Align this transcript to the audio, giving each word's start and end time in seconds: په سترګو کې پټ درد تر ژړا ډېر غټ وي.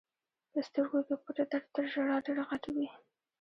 په 0.51 0.59
سترګو 0.67 0.99
کې 1.07 1.15
پټ 1.23 1.37
درد 1.51 1.65
تر 1.75 1.83
ژړا 1.91 2.15
ډېر 2.25 2.37
غټ 2.49 2.63
وي. 2.75 2.87